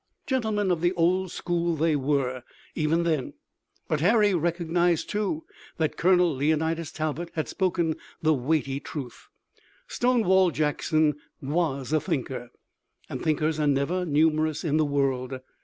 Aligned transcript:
Gentlemen 0.25 0.71
of 0.71 0.81
the 0.81 0.93
old 0.93 1.29
school 1.29 1.75
they 1.75 1.95
were, 1.95 2.41
even 2.73 3.03
then, 3.03 3.33
but 3.87 3.99
Harry 4.01 4.33
recognized, 4.33 5.11
too, 5.11 5.43
that 5.77 5.95
Colonel 5.95 6.33
Leonidas 6.35 6.91
Talbot 6.91 7.29
had 7.35 7.47
spoken 7.47 7.95
the 8.19 8.33
weighty 8.33 8.79
truth. 8.79 9.27
Stonewall 9.87 10.49
Jackson 10.49 11.19
was 11.39 11.93
a 11.93 12.01
thinker, 12.01 12.49
and 13.09 13.21
thinkers 13.21 13.59
are 13.59 13.67
never 13.67 14.03
numerous 14.03 14.63
in 14.63 14.77
the 14.77 14.85
world. 14.85 15.39